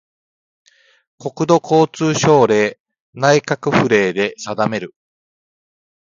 [1.19, 2.75] 国土交通省令・
[3.13, 4.95] 内閣府令で定める